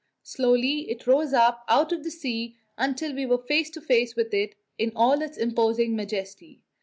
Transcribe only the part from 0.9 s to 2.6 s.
rose up out of the sea